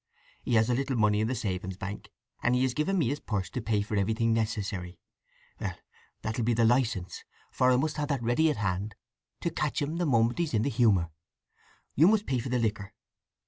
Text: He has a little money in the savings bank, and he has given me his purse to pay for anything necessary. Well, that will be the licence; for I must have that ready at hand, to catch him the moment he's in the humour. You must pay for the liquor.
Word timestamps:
He 0.41 0.55
has 0.55 0.67
a 0.67 0.73
little 0.73 0.95
money 0.97 1.19
in 1.21 1.27
the 1.27 1.35
savings 1.35 1.77
bank, 1.77 2.09
and 2.41 2.55
he 2.55 2.63
has 2.63 2.73
given 2.73 2.97
me 2.97 3.09
his 3.09 3.19
purse 3.19 3.51
to 3.51 3.61
pay 3.61 3.83
for 3.83 3.95
anything 3.95 4.33
necessary. 4.33 4.97
Well, 5.59 5.75
that 6.23 6.37
will 6.37 6.43
be 6.43 6.55
the 6.55 6.65
licence; 6.65 7.23
for 7.51 7.69
I 7.69 7.75
must 7.75 7.97
have 7.97 8.07
that 8.07 8.23
ready 8.23 8.49
at 8.49 8.57
hand, 8.57 8.95
to 9.41 9.51
catch 9.51 9.79
him 9.79 9.97
the 9.97 10.07
moment 10.07 10.39
he's 10.39 10.55
in 10.55 10.63
the 10.63 10.71
humour. 10.71 11.11
You 11.93 12.07
must 12.07 12.25
pay 12.25 12.39
for 12.39 12.49
the 12.49 12.57
liquor. 12.57 12.95